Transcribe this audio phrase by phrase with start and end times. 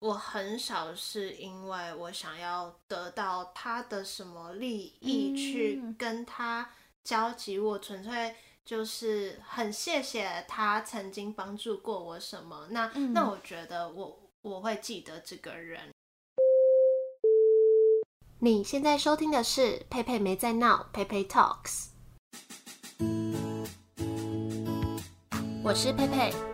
[0.00, 6.70] 我很少是因为我想要得到他的什么利益去跟他
[7.04, 8.34] 交集，我纯粹
[8.64, 12.68] 就是很谢谢他曾经帮助过我什么。
[12.70, 15.90] 那那我觉得我我会记得这个人。
[18.38, 21.88] 你现在收听的是佩佩没在闹，佩佩 Talks。
[25.62, 26.32] 我是佩佩，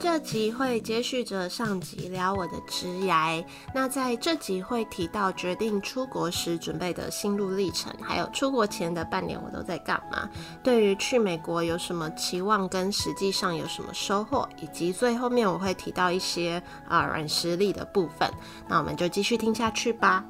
[0.00, 10.26] 这集会接续着上集聊我的职涯，那在这集会提到决定出国时准备的心路历程，还有出国前的半年我都在干嘛，
[10.62, 18.32] 对于去美国有什么期望跟实际上有什么收获，以及最后面我会提到一些啊软实力的部分，
[18.66, 20.24] 那我们就继续听下去吧。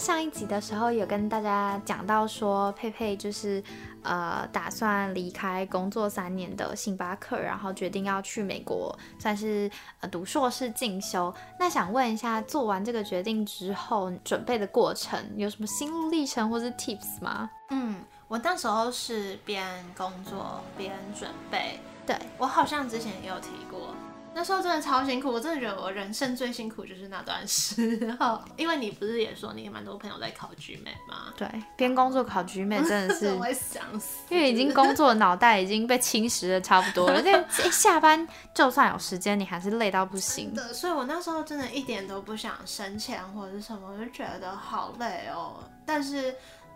[0.00, 3.62] 上一集的时候有跟大家讲到说，佩佩就是
[4.02, 11.32] 呃打算离开工作三年的星巴克，然后决定要去美国，算是呃读硕士进修。
[11.58, 17.50] 那想问一下，做完这个决定之后，准备的过程有什么心路历程或是 tips 吗？
[17.68, 21.78] 嗯，我那时候是边工作边准备。
[22.06, 23.94] 对，我好像之前也有提过。
[24.32, 31.34] 那时候真的超辛苦，我真的觉得我人生最辛苦就是那段时候，因为你不是也说你蛮多朋友在考 GMAT 吗？
[31.36, 37.20] 对，边工作考 GMAT 真的 是，我会想死，因为已经工作，脑袋已经被侵蚀的差不多了。
[37.50, 40.72] 这一下班就算有时间，你还是累到不行的。
[40.72, 45.56] 所以我那时候真的一点都不想省钱或者是什么，我就觉得好累哦。
[45.84, 46.34] 但是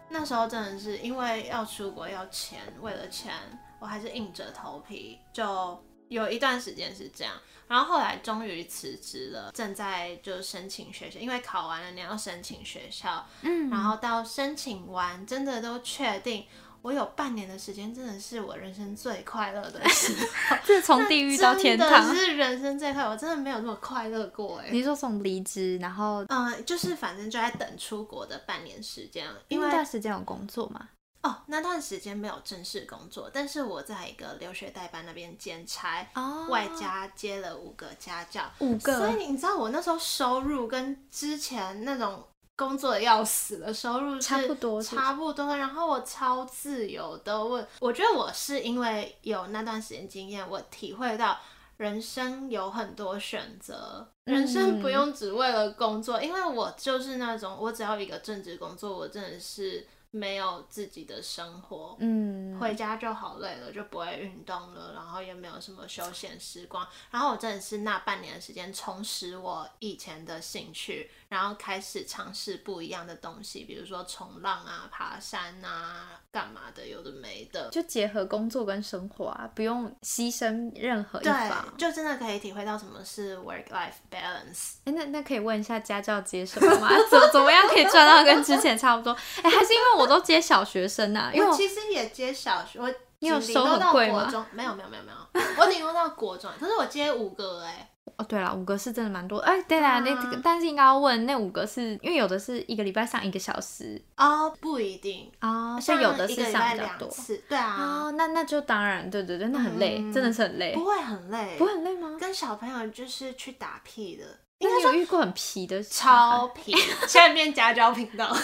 [0.09, 3.33] 那时候真的是因为要出国要钱，为了钱，
[3.79, 5.81] 我还是硬着头皮就。
[6.09, 7.35] 有一段时间是这样，
[7.67, 16.45] 然后后来终于辞职了，正在就申请学校，因为考完了你要申请学校，嗯，然后到申请完真的都确定，
[16.83, 20.13] 我有半年的时间，真的是我人生最快乐的时
[20.51, 24.69] 候， 这从地狱到天堂，是人生最快乐，我真的没有那么快乐过哎。
[24.71, 30.91] 你说从离职，然后嗯，就是反正就在等出国的半年时间，因为那段时间有工作吗？
[31.25, 42.23] 哦，那段时间没有正式工作，但是我在一个留学代班那边兼差，哦，外加接了五个家教，五个，所以你知道我那时候收入跟之前那种
[42.57, 45.57] 工作的要死的收入差不多，差不多。
[45.57, 51.41] 然后我超自由的，我我觉得我是因为有那段时间经验，我体会到
[51.79, 59.87] 人生有很多选择，人生不用只为了工作，嗯，因为我就是那种我只要一个正职工作，我真的是。
[60.15, 84.77] 没有自己的生活，嗯，回家就好累了，就不会运动了，然后也没有什么休闲时光，然后我真的是那半年的时间充实我以前的兴趣，然后开始尝试不一样的东西，比如说冲浪啊、爬山啊、干嘛的，有的没的，就结合工作跟生活啊，不用牺牲任何一方，就真的可以体会到什么是 work-life balance。
[84.85, 86.89] 哎，那那可以问一下家教接什么吗？
[87.11, 89.13] 怎么怎么样可以赚到跟之前差不多？
[89.43, 90.05] 哎，还是因为我。
[90.05, 92.89] 都接小学生呐、啊，因为我，我其实也接小学，我
[93.21, 94.31] 你有收很贵吗？
[94.53, 97.91] 没有没有没有没有，我顶多到国中，可是我接五个哎、欸。
[98.17, 99.39] 哦，对了，五个是真的蛮多。
[99.39, 107.09] 哎，对啦，那、啊、但是应该要问那五个是因为有的是一个礼拜上一个小时哦，不一定哦，像有的是上比较多，
[107.49, 112.17] 对啊，哦，那那就当然，对对对，那很累，嗯、真的是很累，不会很累，不会很累吗？
[112.21, 114.25] 跟小朋友就是去打屁的。
[114.59, 116.73] 应该有遇过很皮的，超 皮，
[117.09, 118.33] 现在变家教频道。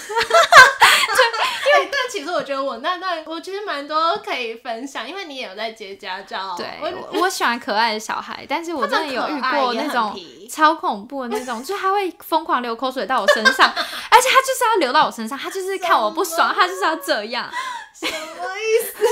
[1.80, 6.54] 对，但其实我觉得我那段我其实蛮多可以分享，因为你也有在接家教。
[6.56, 10.18] 对，我我喜欢可爱的小孩，但是我真的有遇过那种
[10.50, 17.50] 超恐怖的那种，就是他会疯狂流口水到我身上，而且他就是要流到我身上，他就是看我不爽，他就是要这样。
[17.92, 19.04] 什么意思？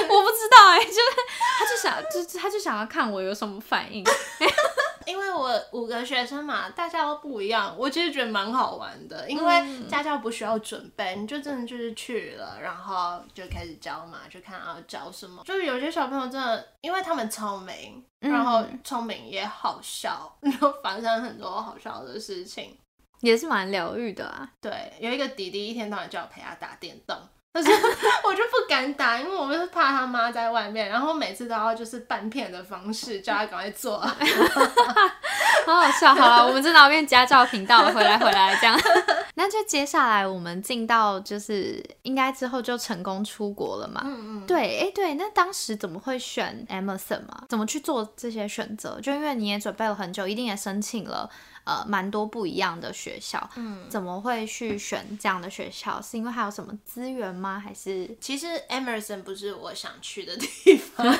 [0.08, 1.00] 我不知道哎、欸，就是
[1.58, 4.04] 他就想，就他就想要看我有什么反应。
[5.06, 9.30] 因为我五个学生嘛，大家都不一样，我其实觉得蛮好玩的。
[9.30, 15.44] 因为家教不需要准备，你就真的就是去了，然后就开始教嘛，就看要教什么。
[15.44, 22.76] 就是有些小朋友真的，因为他们聪明，然后聪明也好笑，然后发生很多好笑的事情，
[23.20, 24.50] 也是蛮疗愈的啊。
[24.60, 27.16] 对，有一个弟弟一天到晚叫我陪他打电动。
[28.24, 33.98] 我就不敢打，因为我们是怕他妈在外面，然后每次都要就是半骗的方式叫他赶快做，
[35.66, 36.14] 好好笑。
[36.14, 38.78] 好了，我们这边变家教频道，回来回来这样。
[39.38, 44.00] 那就接下来我们进到就是应该之后就成功出国了嘛？
[44.04, 44.46] 嗯嗯。
[44.46, 47.44] 对，哎、欸、对，那当时怎么会选 Emerson 嘛？
[47.48, 48.98] 怎么去做这些选择？
[49.00, 51.28] 就因为你也准备了很久，一定也申请了。
[51.66, 56.00] 呃，蛮多不一样的学校，嗯，怎么会去选这样的学校？
[56.00, 57.58] 是因为还有什么资源吗？
[57.58, 61.04] 还是其实 Emerson 不是我想去的地方。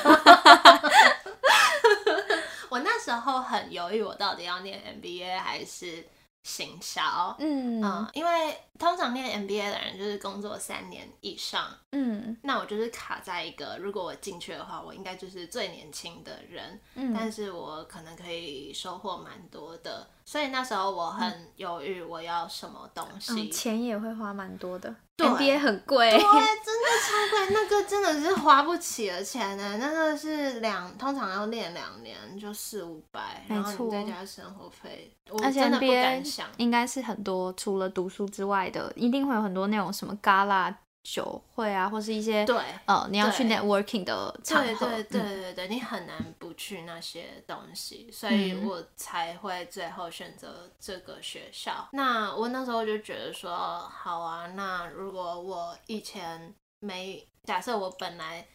[2.69, 6.05] 我那时候很犹豫，我到底要念 MBA 还是
[6.47, 7.35] 行销？
[7.39, 20.07] 嗯，嗯，因为通常念 MBA 的人就是工作三年以上，嗯，那我就是卡在一个，如果我进去的话，我应该就是最年轻的人，嗯，但是我可能可以收获蛮多的。
[20.23, 25.57] 所以那时候我很犹豫，我要什么东西，嗯，钱也会花蛮多的，对。
[25.57, 35.11] 很贵，对，真的超贵，那个真的是花不起的钱呢，那个是两，通常要练两年就四五百，然后你再加生活费，
[35.43, 40.73] 而且 MBA 应该是很多除了读书之外的，一定会有很多那种什么 Gala。
[41.09, 51.87] 酒会啊，或是一些对，呃，你要去 networking 的场合，对对对对对，嗯、你很难不去那些东西，所以我才会最后选择这个学校。
[51.93, 53.55] 嗯、那我那时候就觉得说，
[53.89, 58.45] 好啊，那如果我以前没假设，我本来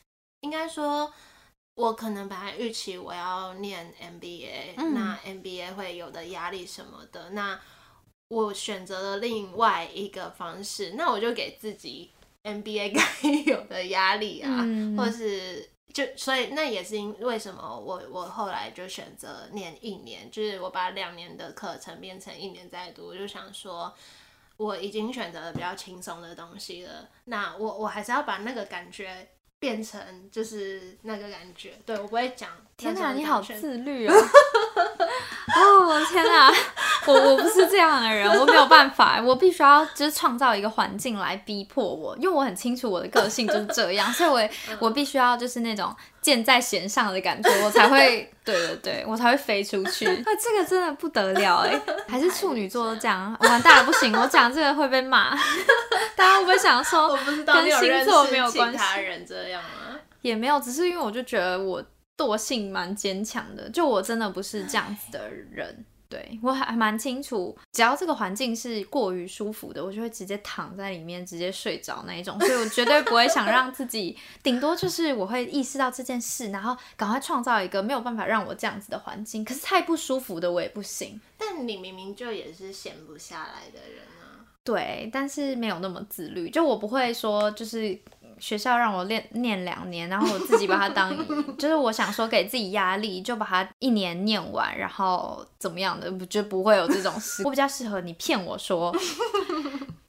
[0.42, 1.10] 应该说，
[1.76, 7.58] 我可能本来预期我要念 MBA，、嗯、那 MBA 会有的压力什么的，那
[8.28, 12.10] 我选择了另外一个方式，那我就给自己。
[12.44, 23.92] MBA 该有的压力啊，嗯、或是就所以那也是因为什么我我后来就选择念一年，就是我把两年的课程变成一年在读，我就想说
[24.56, 29.28] 我已经选择了比较轻松的东西了，那我我还是要把那个感觉。
[29.62, 32.48] 变成就是那个感觉，对，我不会讲。
[32.76, 34.12] 天哪，你好自律哦！
[35.54, 36.52] 哦，天哪，
[37.06, 44.48] 我我不是这样的人，我没有办法，我必须要就是创造一个环境来逼迫我，因为我很清楚我的个性就是这样，所以我
[44.80, 50.06] 我必须要就是那种箭在弦上的感觉， 我才会， 对对对，我才会飞出去。
[50.24, 51.78] 啊，这个真的不得了哎，
[52.08, 55.36] 还是处女座都这样，完蛋了，不行，我讲这个会被骂。
[56.16, 58.78] 大家会不会想说，我不知道跟星座没有关系？
[58.78, 61.84] 他人这样吗也没有，只是因为我就觉得我
[62.16, 65.84] 惰性蛮坚强的，就我真的不是这样子的人。
[66.12, 79.42] 对，我还蛮清楚，只要这个环境是过于舒服的，我就会直接躺在里面直接睡着那一种，所以我绝对不会想让自己，顶多就是我会意识到这件事，然后赶快创造一个没有办法让我这样子的环境。
[79.42, 81.18] 可是太不舒服的我也不行。
[81.38, 84.44] 但你明明就也是闲不下来的人啊。
[84.62, 87.98] 对，但是没有那么自律，就我不会说就是。
[88.42, 91.16] 学校让我练念两年，然后我自己把它当，
[91.56, 97.44] 就是我想说给自己压力，就把它一年念完，然后怎么样的，就不会有这种事。
[97.46, 98.92] 我比较适合你骗我说。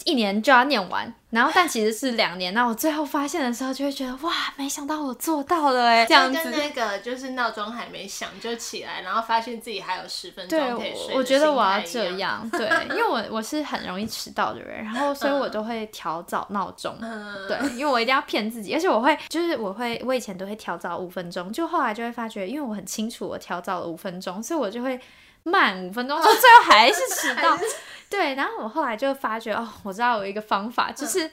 [0.06, 2.54] 一年就要念完，然后但其实是两年。
[2.54, 6.44] 那我最后发现的时候，就会觉得哇，没想到我做到了哎，这样子。
[6.44, 11.08] 跟那个就是闹钟还没响就起来，然后发现自己还有十分钟可以睡。
[11.08, 25.00] 对，我觉得我要这样，对，因为我我是很容易迟到的人，然后所以我都会调早闹钟，嗯、对，因为我一定要骗自己，而且我会就是我会我以前都会调早五分钟，就后来就会发觉，因为我很清楚我调早了五分钟，所以我就会。
[25.44, 27.56] 慢五分钟，就最后还是迟到。
[27.58, 27.64] 是
[28.10, 31.30] 对，然后我后来就发觉哦，我知道有一个方法，就是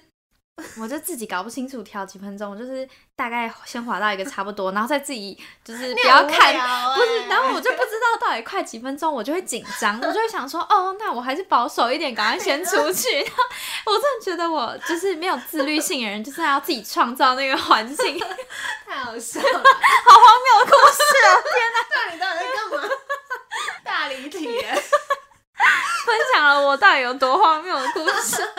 [0.78, 13.08] 我就自己搞不清楚调几分钟，我就是大概先滑到一个差不多，然后再自己就是 不要看，欸、不是，然后我就不知道到底快几分钟，我就会紧张，我就会想说哦，那我还是保守一点，赶快先出去。
[13.84, 18.18] 我真的觉得我就是没有自律性的人，就是要自己创造那个环境，
[18.86, 21.28] 太好笑了，好荒谬的故事啊！
[21.42, 22.88] 天哪，那你到底在干嘛？
[23.84, 24.46] 大离题，
[26.06, 28.42] 分享了我到底有多荒谬的故事。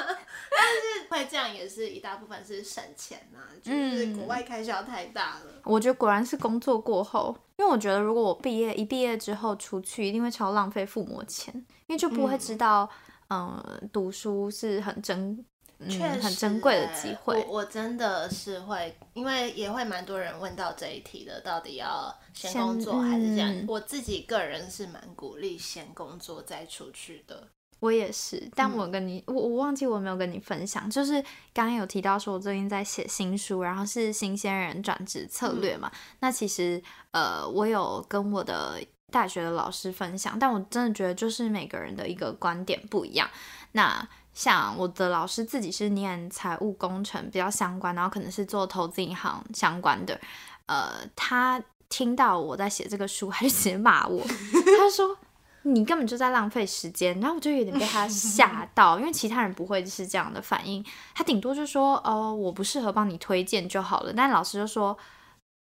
[0.54, 5.62] 但是会这样也是一大部分是省钱呐、啊，就是国外开销太大了、嗯。
[5.64, 11.54] 我觉得果然是工作过后，因为我觉得如果我毕业一毕业之后出去，一定会超浪费父母钱，
[11.88, 12.90] 因为就不会知道，
[13.30, 15.46] 嗯，嗯，读书是很真。
[15.90, 17.36] 确实、嗯，很珍贵的机会。
[17.48, 23.52] 我我真的是会，因为也会蛮多人问到这一题的，到底要先工作还是这样？
[23.54, 27.48] 嗯、我自己个人是蛮鼓励先工作再出去的。
[27.80, 31.14] 我也是，但我跟你，嗯、我我忘记我没有跟你分享，就是
[31.52, 35.90] 刚刚有提到说我最近在写新书，然后是新鲜人转职策略嘛。
[35.92, 38.80] 嗯、那其实呃，我有跟我的
[39.12, 43.28] 大学的老师分享，但我真的觉得就是每个人的一个观点不一样。
[43.72, 50.20] 那像我的老师自己是念财务工程比较相关，然后可能是做投资银行相关的，
[50.68, 55.18] 呃，他听到我在写这个书，还是直接骂我，他说
[55.64, 60.84] 你根本就在浪费时间，然后我就有点被他吓到，因为其他人不会是这样的反应，
[61.14, 64.98] 他顶多就说哦、我不适合帮你推荐就好了，但老师就说，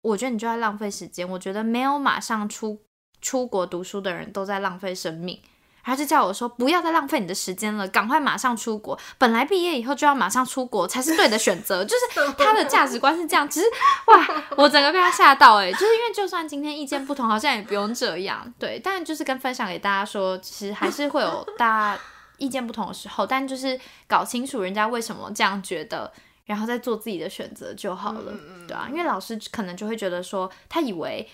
[0.00, 2.80] 我觉得你就在浪费时间，我觉得没有马上出
[3.20, 5.38] 出国读书的人都在浪费生命。
[5.84, 8.98] 他就叫我说，不要再浪费你的时间了，赶快马上出国。
[9.18, 13.48] 本来毕业以后就要马上出国才是对的选择，就是他的价值观是这样。
[13.48, 13.66] 只是
[14.06, 18.52] 哇，我整个被他吓到哎，就是因为就算今天意见不同，好像也不用这样。
[18.58, 22.00] 对，但就是跟分享给大家说，其实还是会有大家
[22.38, 26.10] 意见不同的时候，但就是搞清楚人家为什么这样觉得，
[26.46, 28.32] 然后再做自己的选择就好了，
[28.66, 31.28] 对啊，因为老师可能就会觉得说，他以为。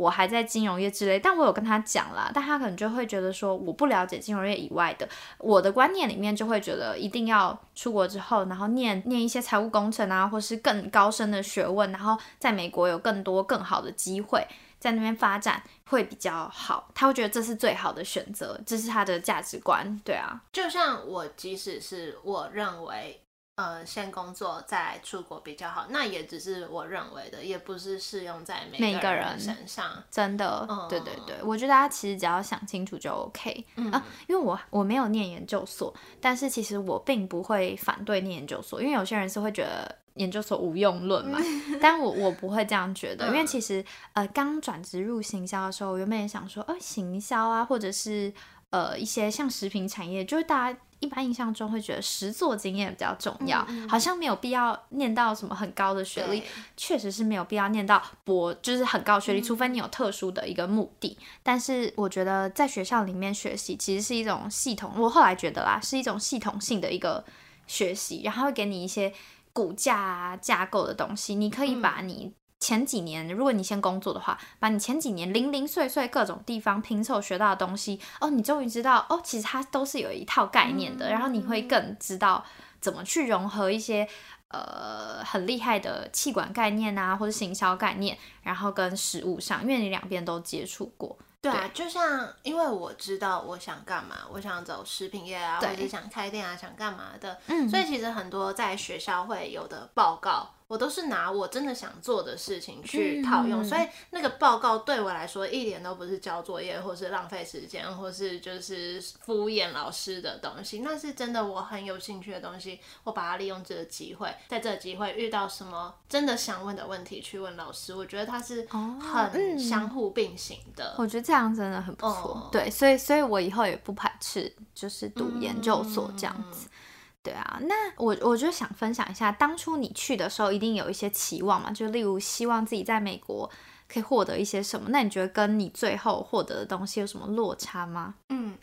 [0.00, 14.42] 我还在金融业之类，但我有跟他讲啦，但他可能就会觉得说，我不了解金融业以外的，我的观念里面就会觉得一定要出国之后，然后念念一些财务工程啊，或是更高深的学问，然后在美国有更多更好的机会
[14.78, 23.20] 在那边发展会比较好，他会觉得这是最好的选择，这是他的价值观，对啊，就像我即使是我认为。
[23.60, 30.02] 呃，先工作再出国比较好，那也只是我认为的，也不是适用在每个人身上。
[30.10, 33.66] 真的，嗯，对对对，我觉得大家其实只要想清楚就 OK。
[33.76, 41.38] 嗯啊，因为我我没有念研究所，但是其实我并不会反对念研究所，因为有些人是会觉得研究所无用论嘛，
[41.82, 48.32] 但我我不会这样觉得，因为其实呃，刚转职入行销的时候，我原本也想说，呃，行销啊，或者是
[48.70, 50.78] 呃一些像食品产业，就是大家。
[51.00, 56.42] 一般印象中会觉得实作经验比较重要，嗯嗯，好像没有必要念到什么很高的学历，
[56.76, 61.18] 确实是没有必要念到博，就是很高学历，嗯，除非你有特殊的一个目的。
[61.42, 67.24] 但是我觉得在学校里面学习其实是一种系统，我后来觉得啦，是一种系统性的一个
[67.66, 69.12] 学习，然后会给你一些
[69.52, 72.32] 骨架啊架构的东西，你可以把你。
[72.60, 82.44] 前几年，如果你先工作的话，把你前几年零零碎碎各种地方拼凑学到的东西，哦，你终于知道，哦，其实它都是有一套概念的，嗯、然后你会更知道
[82.78, 84.06] 怎么去融合一些
[84.48, 91.16] 呃很厉害的气管概念啊，或者行销概念，然后跟实物上，因为你两边都接触过。
[91.40, 100.50] 对啊，就像因为我知道我想干嘛，我想走食品业啊，或者想开店啊，想干嘛的，嗯，所以其实很多在学校会有的报告。
[100.70, 110.78] 我都是拿我真的想做的事情去套用，嗯、所以那个报告对我来说一点都不是交作业，或是浪费时间，或是就是敷衍老师的东西。
[110.78, 117.92] 那是真的我很有兴趣的东西，我把它利用这个机会，在这个机会遇到什么真的想问的问题去问老师。
[117.92, 120.90] 我觉得它是很相互并行的。
[120.90, 122.30] 哦嗯、我觉得这样真的很不错。
[122.30, 126.68] 哦、对，所以所以我以后也不排斥，就是读研究所这样子。
[126.68, 126.76] 嗯
[127.22, 133.50] 对啊，那我我就想分享一下，当初你去的时候一定有一些期望嘛，就例如希望自己在美国
[133.88, 134.88] 可以获得一些什么。
[134.90, 138.14] 那你觉得跟你最后获得的东西有什么落差吗？
[138.30, 138.56] 嗯，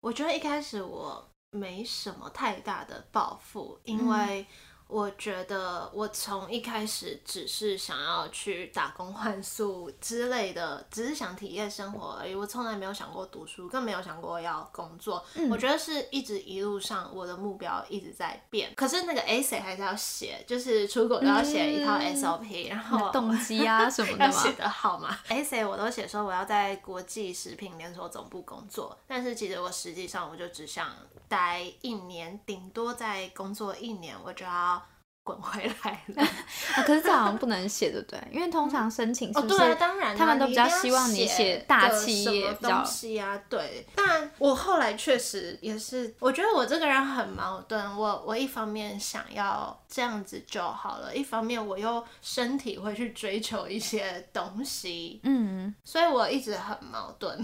[0.00, 4.46] 我觉得一开始我没什么太大的抱负，因为、嗯。
[4.94, 12.32] 我觉得我从一开始只是想要去打工换宿之类的，只是想体验生活而已。
[12.32, 15.24] 我从来没有想过读书，更没有想过要工作。
[15.34, 18.72] 嗯、我觉得是一直一路上我的目标一直在变。
[18.76, 25.18] 可是那个 essay 还是要写，就是出国都要写一套 SOP，、嗯、然后动机啊 什么的要写的好嘛。
[25.28, 30.88] essay 我都写说我要在国际食品连锁总部工作，但是其实我实际上我就只想
[31.26, 34.80] 待一年，顶多再工作一年，我就要。
[35.24, 36.22] 滚回来了、
[36.76, 38.20] 啊，可是这好像不能写，对不对？
[38.30, 43.40] 因为通常申请是不是、哦、对、啊，当然他们都比较希望你写大企业东西啊。
[43.48, 47.96] 对，但我后来确实也是，我觉得我这个人很矛盾。
[47.96, 57.42] 我我一方面想要这样子就好了，一方面我又身体会去追求一些东西，嗯，所以我一直很矛盾。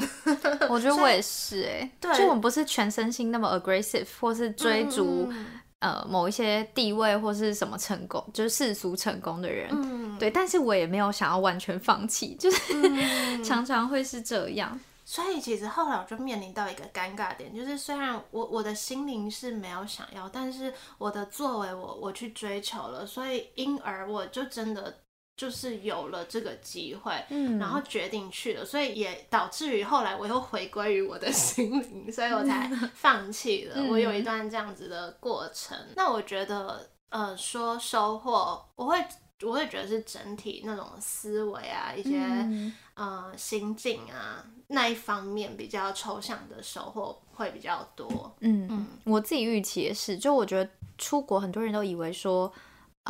[0.68, 5.26] 我觉得 我也是、欸，哎，对，就我们不是全身心那么 aggressive，或是追逐。
[5.30, 5.46] 嗯
[5.80, 14.78] 呃，某一些地位或是什么成功，就是世俗成功的人，嗯、对，但是我也没有想要完全放弃， 就是、嗯、常常会是这样。
[15.04, 24.94] 所以其实后来我就面临到一个尴尬点，就是虽然我我的心灵是没有想要，但是我的作为我我去追求了，所以因而我就真的。
[25.40, 33.82] 就是有了这个机会，嗯，然后决定去了，所以也导致于后来我又回归于我的 心灵，所以我才 放弃了。
[33.88, 35.75] 我有一段这样子的过程。
[35.97, 39.02] 那我觉得，呃，说收获，我会
[39.40, 48.37] 我会觉得是整体那种思维啊，一些，嗯、呃，心境啊那一方面比较抽象的收获会比较多。
[48.40, 52.52] 嗯嗯，我自己预期也是，就我觉得出国很多人都以为说，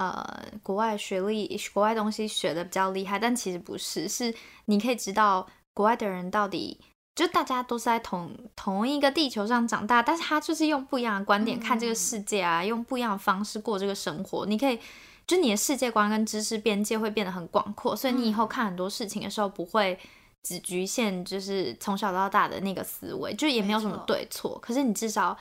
[0.00, 0.24] 呃，
[0.62, 6.80] 国外学历、国外东西学的比较厉害，但其实不是，是你可以知道国外的人到底。
[7.14, 14.46] 就大家都是在同同一个地球上长大，但是他就是用不一样的观点看这个世界啊，嗯、用不一样的方式过这个生活。
[14.46, 14.78] 你可以，
[15.26, 19.98] 就你的世界观跟知识边界会变得很广阔，所以你以后看很多事情的时候不会
[20.42, 24.58] 只局限，就是从小到大的那个思维，就也没有什么对错。
[24.62, 25.36] 可是你至少。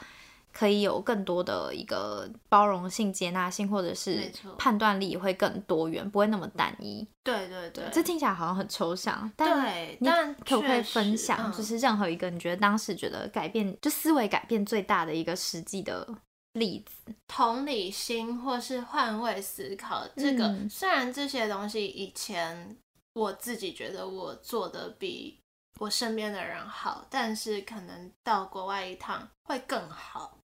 [0.52, 7.08] 可以有更多的一个包容性、接纳性，或者是判断力也会更多元，不会那么单一。
[7.24, 10.08] 对对对，这听起来好像很抽象，但你
[10.46, 16.08] 可不可以分享，就是任何一个你觉得当时觉得改变，就思维改变最大的一个实际的
[16.54, 17.14] 例子？
[17.28, 22.76] 同理心或是换位思考，这个、嗯、虽然这些东西以前
[23.14, 25.40] 我自己觉得我做的比
[25.80, 30.39] 我身边的人好，但是可能到国外一趟会更好。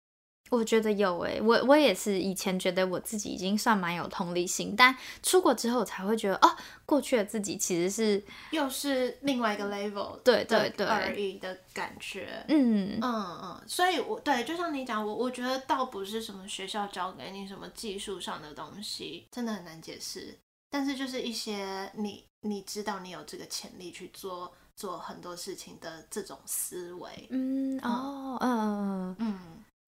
[0.51, 20.37] 我觉得有诶、欸，我我也是以前觉得我自己已经算蛮有同理心，但出国之后我才会觉得哦，过去的自己其实是又是另外一个 level，对对对而已的感觉，嗯嗯嗯，所以我对，就像你讲，我我觉得倒不是什么学校教给你什么技术上的东西，真的很难解释，
[20.69, 29.17] 但是就是一些你你知道你有这个潜力去做做很多事情的这种思维，嗯哦嗯嗯。
[29.19, 29.39] 嗯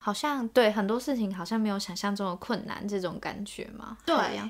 [0.07, 3.97] 好像对很多事情好像没有想象中的困难这种感觉嘛？
[4.05, 4.49] 对呀，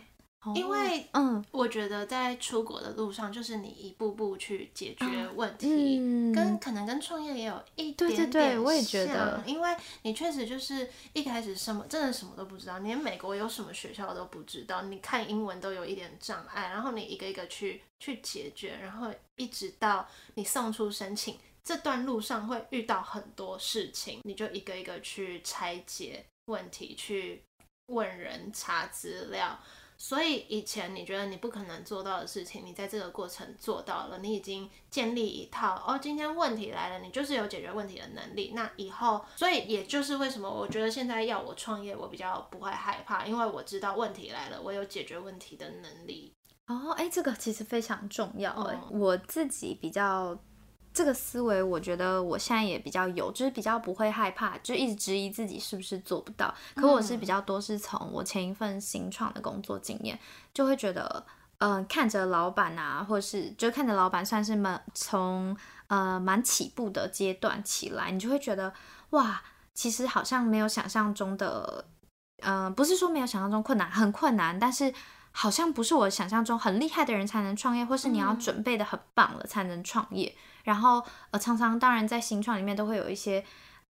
[0.54, 8.30] 因为嗯，我觉得在出国的路上，就是你一步步去解决问题，嗯、跟可能跟创业也有一点点像。
[8.30, 21.36] 对对对，我也觉得，因为你确实就是一开始什么真的什么都不知道，连美国有什么学校都不知道，你看英文都有一点障碍，然后你一个一个去去解决，然后一直到你送出申请。
[21.68, 27.44] 这段路上会遇到很多事情，你就一个一个去拆解问题，去
[27.88, 29.60] 问人查资料。
[29.98, 36.00] 所以以前你觉得你不可能做到的事情，你在这个过程做到了，你已经建立一套哦。
[36.02, 38.54] 今天问题来了，你就是有解决问题的能力。
[38.56, 46.32] 那以后，所以也就是为什么我觉得现在要我创业，我比较不会害怕，因为我知道问题来了，我有解决问题的能力。
[46.68, 48.51] 哦，哎，这个其实非常重要。
[48.51, 50.40] 哎、嗯，我自己比较。
[50.98, 56.51] 这个思维，我觉得我现在也比较有，就是比较不会害怕，就一直质疑自己是不是做不到。
[56.74, 60.20] 可我是比较多是从我前一份新创的工作经验，
[60.55, 61.24] 就会觉得，
[61.60, 65.55] 嗯、呃，看着老板啊，或是就看着老板算是蛮从
[65.86, 68.74] 呃蛮起步的阶段起来，你就会觉得
[69.12, 69.40] 哇，
[69.75, 71.86] 其实好像没有想象中的，
[72.42, 74.92] 嗯、呃，不是说没有想象中困难，很困难，但是。
[75.33, 80.33] 好像不是我想象中很厉害的人才能创业，或是你要准备的很棒了才能创业。
[80.36, 81.01] 嗯、然后
[81.32, 83.44] 呃，常常当然在新创里面都会有一些，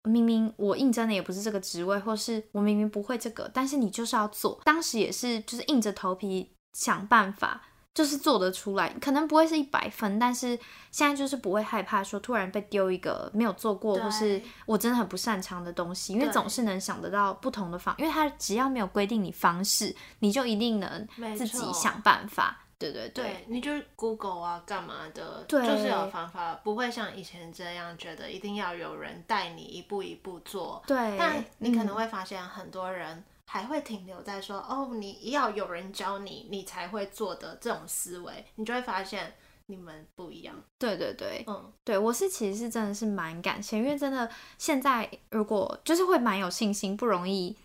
[0.04, 4.62] 明明我应征的也不是这个职位，或是我明明不会这个，但是你就是要做。
[4.64, 7.64] 当时也是就是硬着头皮想办法。
[7.98, 10.50] 就是做得出来，可能不会是一百分，但是
[10.92, 22.67] 现在就是不会害怕说突然被丢一个没有做过或是我真的很不擅长的东西，因为总是能想得到不同的方，因为他只要没有规定你方式，你就一定能自己想办法。
[22.80, 30.84] 对对对，对，你就 Google 啊干嘛的，就是有方法，不会像以前这样觉得一定要有人带你一步一步做。
[30.88, 33.24] 对，但你可能会发现很多人。
[33.50, 39.34] 还会停留在说哦，你要有人教你，你才会做的这种思维，你就会发现
[39.68, 40.54] 你们不一样。
[40.78, 47.56] 对对对，嗯，对我是其实是真的是蛮感谢，因为真的现在如果就是会蛮有信心，不容易。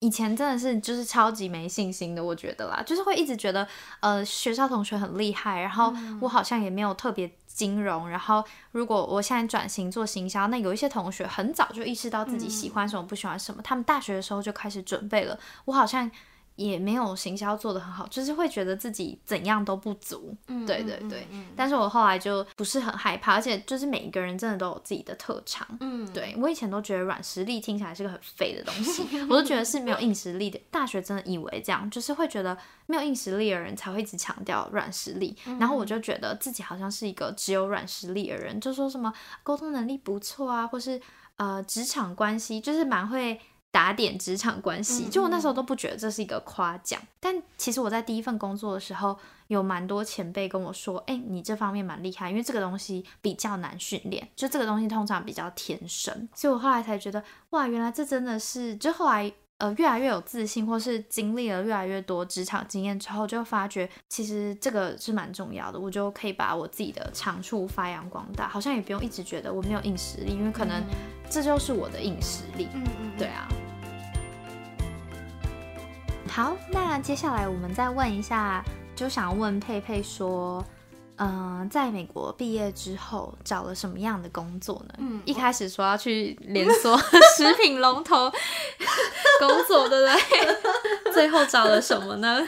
[0.00, 3.66] 以前真的是就是超级没信心的，我觉得啦，就是会一直觉得
[4.00, 7.30] 呃学校同学很厉害，然后我好像也没有特别。
[7.52, 15.38] 金融，然后如果我现在转型做行销，那有一些同学很早就意识到自己喜欢什么，不喜欢什么，嗯、他们大学的时候就开始准备了。
[15.66, 16.10] 我好像。
[16.68, 20.36] 也没有行销做得很好，就是会觉得自己怎样都不足。
[20.48, 21.20] 嗯，对对对。
[21.30, 25.66] 嗯嗯嗯、但是我后来就不是很害怕，而且就是每一个人真的都有自己的特长。
[25.80, 30.60] 嗯，对，我以前都觉得软实力听起来是个很废的东西，我都觉得是没有硬实力的。
[30.70, 35.34] 大学真的以为这样，就是会觉得没有硬实力的人才会一直强调软实力。
[35.46, 41.00] 嗯、然后我就觉得自己好像是一个只有软实力的人，就说什么沟通能力不错啊，或是
[41.36, 43.40] 呃职场关系就是蛮会。
[43.70, 70.82] 打点职场关系，就我那时候都不觉得这是一个夸奖，嗯、但其实我在第一份工作的时候，有蛮多前辈跟我说：“哎、欸，你这方面蛮厉害，因为这个东西比较难训练，就这个东西通常比较天生。”所以我后来才觉得，哇，原来这真的是，就后来呃越来越有自信，或是经历了越来越多职场经验之后，就发觉其实这个是蛮重要的，我就可以把我自己的长处发扬光大，好像也不用一直觉得我没有硬实力，因为可能
[71.30, 72.68] 这就是我的硬实力。
[72.72, 73.46] 嗯嗯，对啊。
[76.26, 78.64] 好，那接下来我们再问一下，
[78.96, 80.64] 就想问佩佩说。
[81.22, 84.94] 嗯，在美国毕业之后找了什么样的工作呢？
[84.96, 86.96] 嗯，一开始说要去连锁
[87.36, 88.32] 食品龙头
[89.40, 90.12] 工作，对不对？
[91.12, 92.46] 最后找了什么呢？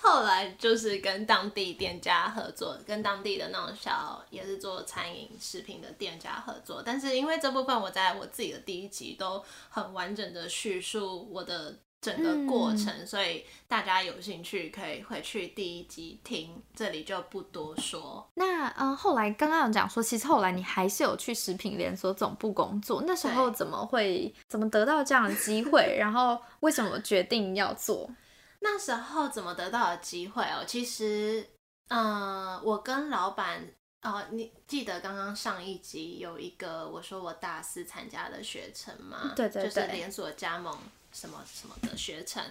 [0.00, 6.82] 后来就是跟当地店家合作，跟当地的那种小也是做餐饮食品的店家合作。
[6.84, 11.76] 但是因为这部分我在我自己的第一集都很完整的叙述我的。
[12.02, 18.28] 整个过程，嗯，所以大家有兴趣可以回去第一集听，这里就不多说。
[18.34, 25.94] 那嗯，后来刚刚有讲说，其实后来你还是有去食品连锁总部工作，那时候怎么会怎么得到这样的机会？
[25.96, 28.10] 然后为什么决定要做？
[28.58, 30.64] 那时候怎么得到的机会哦？
[30.66, 31.46] 其实，
[31.88, 33.64] 嗯，我跟老板，
[34.02, 39.32] 哦，你记得刚刚上一集有一个我说我大四参加的学程吗？
[39.36, 40.76] 对对对，就是连锁加盟。
[41.12, 42.42] 什么什么的学程，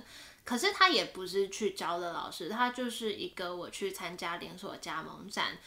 [0.45, 5.57] 可是他也不是去教的老师，他就是一个我去参加连锁加盟展，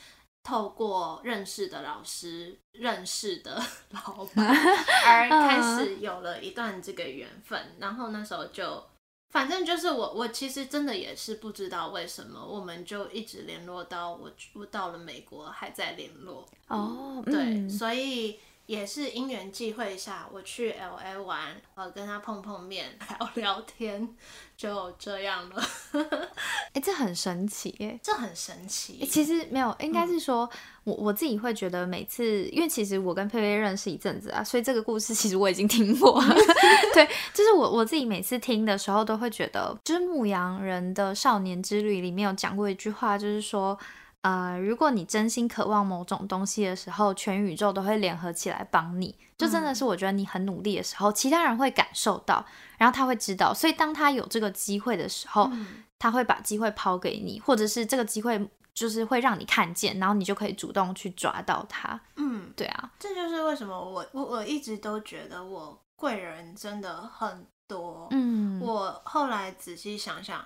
[0.42, 4.46] 透过认识的老师认识的老板，
[5.06, 7.76] 而开始有了一段这个缘分。
[7.78, 8.86] 然后那时候就，
[9.30, 18.38] 反正就是我我其实真的也是不知道为什么，我们就一直联络到我我到了美国还在联络哦，对，嗯、所以。
[18.66, 24.08] 也是因缘际会下，我去 LA 玩，呃，跟他碰碰面，聊聊天，
[24.56, 25.62] 就这样了。
[25.92, 28.98] 哎、欸，这很神奇耶，这很神奇。
[29.00, 36.18] 欸、其实没有，应该是说，嗯、我我自己会觉得，每次，因为其实我跟佩佩认识一阵子啊，所以这个故事其实我已经听过。
[36.94, 43.78] 对，就是我我自己每次听的时候，都会觉得，就是牧羊人的少年之旅里面有讲过一句话，就是说。
[44.24, 49.14] 呃，如果你真心渴望某种东西的时候，全宇宙都会联合起来帮你。
[49.36, 52.42] 就真的是我觉得你很努力的时候，嗯、其他人会感受到，
[52.78, 53.52] 然后他会知道。
[53.52, 62.00] 所以当他有这个机会的时候，嗯、他会把机会抛给你，或者是这个机会就是会让你看见，然后你就可以主动去抓到他。
[62.16, 68.08] 嗯，对啊，这就是为什么我我我一直都觉得我贵人真的很多。
[68.12, 70.42] 嗯，我后来仔细想想。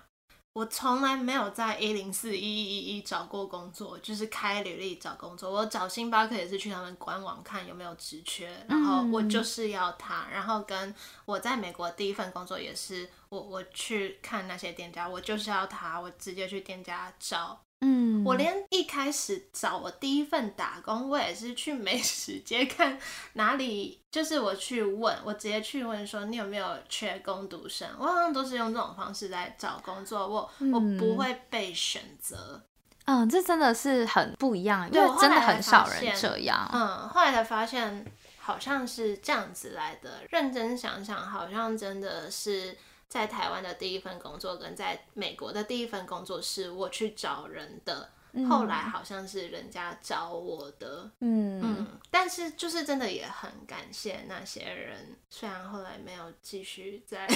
[0.58, 5.48] 我从来没有在一零四一一一找过工作，就是开履历找工作。
[5.48, 10.26] 我找星巴克也是去他们官网看有没有职缺，然后我就是要他。
[10.32, 10.92] 然后跟
[11.24, 17.60] 我在美国第一份工作也是，我我去看那些店家，我就是要他，我直接去店家找。
[17.80, 22.98] 嗯，我连一开始找我第一份打工，我也是去美食街看
[23.34, 32.62] 哪里，就是我去问，我直接去问说，你有没有缺工读生，我好像都是用这种方式来找工作，我、嗯、我不会被选择。
[33.04, 36.68] 嗯，这真的是很不一样，因为真的很少人这样。
[36.72, 38.04] 嗯，后来才发现
[38.38, 40.22] 好像是这样子来的。
[40.30, 42.76] 认真想想，好像真的是。
[43.08, 57.26] 在台湾的第一份工作跟在美国的第一份工作是我去找人的，嗯、后来好像是人家找我的，嗯嗯，但是就是真的也很感谢那些人，虽然后来没有继续在，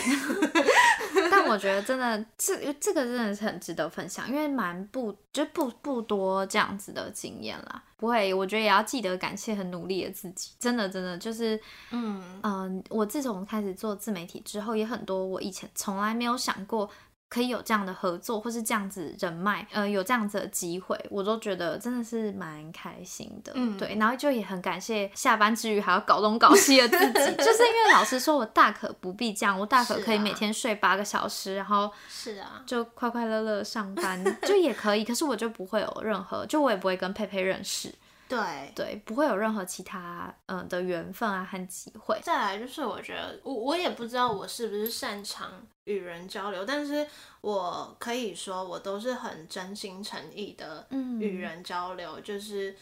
[1.31, 7.83] 但我觉得真的这这个真的是很值得分享，因为蛮不就不不多这样子的经验啦。
[7.97, 11.55] 不会，我觉得也要记得感谢很努力的自己，真的真的就是，
[11.93, 16.91] 嗯嗯、呃，我自从开始做自媒体之后，也很多我以前从来没有想过
[17.33, 37.95] 可以有这样的合作，或是这样子人脉，呃，有这样子的机会，我都觉得真的是蛮开心的，嗯，对，然后就也很感谢下班之余还要搞东搞西的自己， 就是因为老实说，我大可不必这样，我大可可以每天睡八个小时，然后是啊，就快快乐乐上班就也可以，可是我就不会有任何，就我也不会跟佩佩认识。
[38.29, 42.18] 对对，不会有任何其他嗯的缘分啊和机会。
[42.23, 45.51] 再来就是，我觉得我我也不知道我是不是擅长
[45.85, 47.07] 与人交流，但是
[47.40, 50.87] 我可以说我都是很真心诚意的
[51.21, 52.18] 与人交流。
[52.18, 52.77] 嗯、就是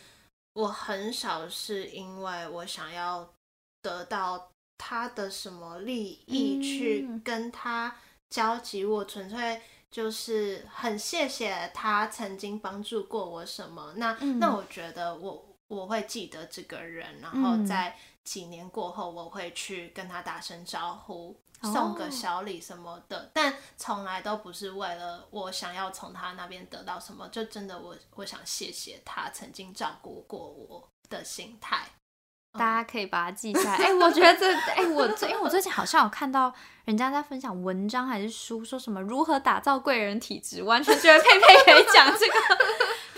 [0.55, 3.33] 我很少是因为我想要
[3.83, 7.97] 得到他的什么利益去跟他
[8.29, 9.61] 交集，我纯粹
[9.91, 13.95] 就是很谢谢他曾经帮助过我什么。
[13.97, 15.47] 那、嗯、那我觉得我。
[15.71, 31.87] 我会记得这个人，然后在几年过后，我会去跟他打声招呼，嗯、送个小礼什么的，哦、但从来都不是为了我想要从他那边得到什么，就真的我我想谢谢他曾经照顾过我的心态。
[32.59, 33.77] 大家可以把它记下来。
[33.77, 36.53] 哎、欸，我觉得这，哎、欸，我最，因为我最近好像有看到
[36.85, 42.35] 人家在分享文章还是书，说什么如何打造贵人体质，完全觉得佩佩可以讲这个。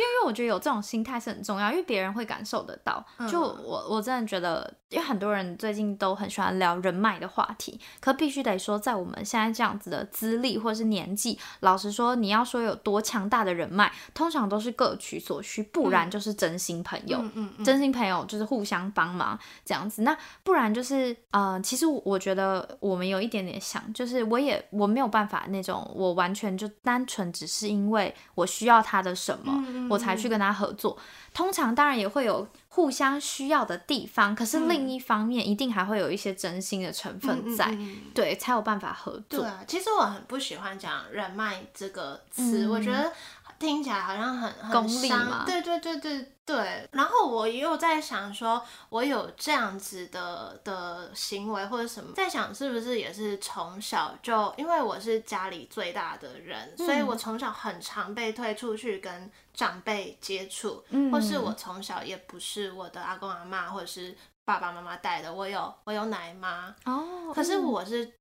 [0.02, 3.04] 因为我觉得有这种心态是很重要，因为别人会感受得到。
[3.30, 17.18] 就我我真的觉得，因为很多人最近都很喜欢聊人脉的话题，可必须得说，在我们现在这样子的资历或者是年纪，老实说，你要说有多强大的人脉，通常都是各取所需，不然就是真心朋友。
[17.18, 20.02] 嗯嗯嗯、真心朋友就是互相帮忙这样子。
[20.02, 29.52] 那不然就是呃，其实我觉得我们有一点点想，就是我也我没有办法那种，我完全就单纯只是因为我需要他的什么。
[29.92, 30.96] 嗯我才去跟他合作，
[31.34, 39.40] 通常当然也会有互相需要的地方，可是另一方面一定还会有一些真心的成分在，嗯、对，才有办法合作。
[39.40, 43.12] 对啊，其实我很不喜欢讲人脉这个词，嗯、我觉得。
[43.62, 46.88] 听起来好像很很功利嘛，对对对对对。
[46.90, 68.12] 然后我也有在想说，我有这样子的的行为或者什么，在想是不是也是从小就，因为我是家里最大的人，嗯、所以我从小很常被推出去跟长辈接触，嗯、或是我从小也不是我的阿公阿妈或者是爸爸妈妈带的，我有我有奶妈哦，可是我是。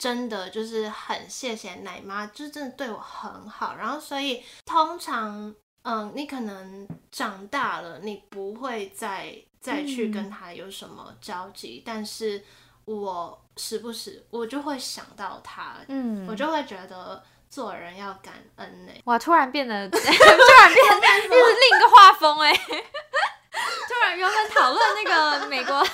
[0.00, 3.76] 真的就是很谢谢奶妈，就是真的对我很好。
[3.76, 11.80] 然后所以通常，嗯，你可能长大了，你不会再再去跟他有什么交集。
[11.80, 12.42] 嗯、但是
[12.86, 18.92] 我时不时我就会想到他，嗯，我就会觉得做人要感恩呢。
[19.04, 25.74] 哇，突然变得 突然变得又是另一个画风哎， 突然原本讨论那个美国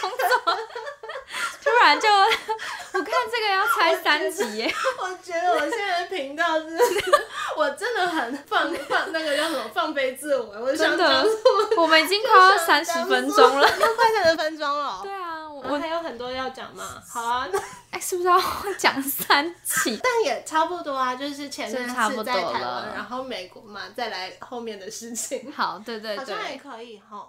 [0.00, 0.58] 工作。
[1.66, 2.08] 突然就，
[2.94, 4.72] 我看这个要拆三集耶。
[5.02, 6.78] 我觉得我现在的频道是，
[7.58, 10.46] 我真的很放放那个叫什么放飞自我。
[10.60, 11.24] 我想讲，
[11.76, 15.00] 我们已经快要三十分钟了，又快三十分钟了。
[15.02, 17.02] 对啊，我还有很多要讲嘛。
[17.12, 17.58] 好啊，那
[17.90, 18.40] 哎，是不是要
[18.78, 19.98] 讲三集？
[20.00, 25.52] 但也差不多啊，就是前面是在台湾，然后美国嘛，再来后面的事情。
[25.52, 27.26] 好，对对对，好像也可以哈。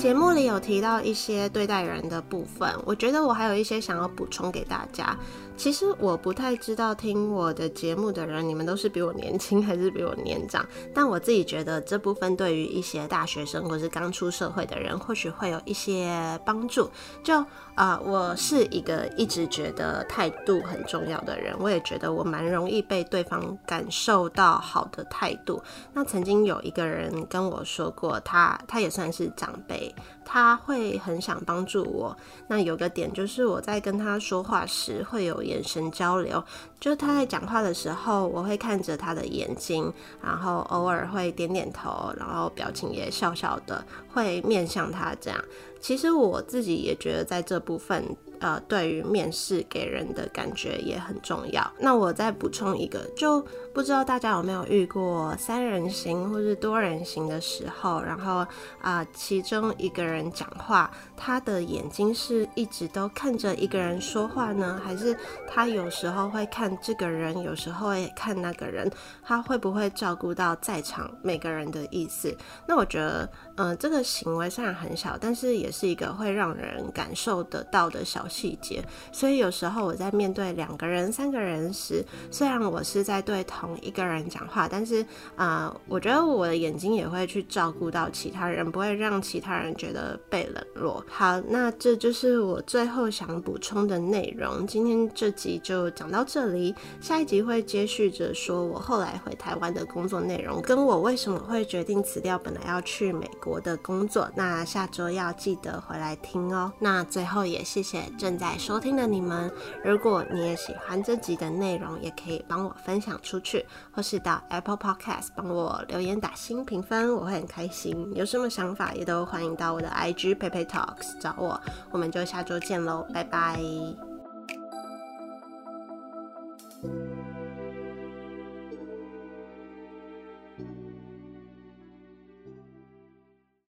[0.00, 5.16] 节目里有提到一些对待人的部分，我觉得我还有一些想要补充给大家。
[5.58, 10.64] 其实我不太知道听我的节目的人，你们都是比我年轻还是比我年长？
[10.94, 16.88] 但我自己觉得这部分对于一些大学生或是刚出社会的人，或许会有一些帮助。
[17.24, 17.40] 就
[17.74, 25.60] 啊、呃，我是一个一直觉得态度很重要的人，我也觉得我蛮容易被对方感受到好的态度。
[25.92, 29.92] 那曾经有一个人跟我说过，他他也算是长辈。
[30.30, 32.14] 他会很想帮助我。
[32.48, 36.44] 那有个点就是我在跟他说话时会有眼神交流，
[36.78, 39.90] 就他在讲话的时候，我会看着他的眼睛，
[40.22, 45.42] 然后偶尔会点点头，然后表情也笑笑的，会面向他这样。
[45.80, 48.16] 其实我自己也觉得在这部分。
[48.40, 51.72] 呃，对于面试给人的感觉也很重要。
[51.80, 58.46] 那我再补充一个，就不知道大家有没有遇过三人行或是多人行的时候，然后
[58.80, 65.16] 啊、其中一个人讲话，他的眼睛是一直都看着一个人说话呢，还是
[65.48, 68.88] 他有时候会看这个人，有时候会看那个人，
[69.24, 72.32] 他会不会照顾到在场每个人的意思？
[72.68, 91.04] 那我觉得，嗯、这个行为虽然很小，但是也是一个会让人感受得到的小细节，所以有时候我在面对两个人、三个人时，虽然我是在对同一个人讲话，但是啊、我觉得我的眼睛也会去照顾到其他人，不会让其他人觉得被冷落。
[91.08, 94.66] 好，那这就是我最后想补充的内容。
[94.66, 106.72] 今天这集就讲到这里，下一集会接续着说我后来回台湾的工作内容，跟我为什么会决定辞掉本来要去美国我的工作，那下周要记得回来听哦。
[106.78, 109.50] 那最后也谢谢正在收听的你们，
[109.82, 118.12] 如果你也喜欢这集的内容，也可以帮我分享出去，或是到 Apple Podcast 帮我留言打新评分，我会很开心。
[118.14, 123.58] 有什么想法也都欢迎到我的 IG Pepe Talks 找我，我们就下周见喽，拜拜。